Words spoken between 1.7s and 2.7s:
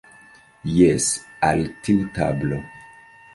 tiu tablo.